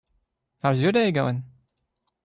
How's 0.63 0.81
your 0.81 0.91
day 0.91 1.11
going? 1.11 1.43